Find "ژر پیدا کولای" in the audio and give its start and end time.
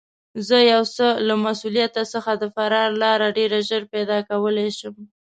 3.67-4.69